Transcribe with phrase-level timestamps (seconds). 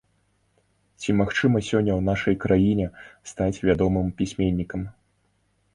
[1.03, 2.87] Ці магчыма сёння ў нашай краіне
[3.35, 4.81] стаць вядомым пісьменнікам?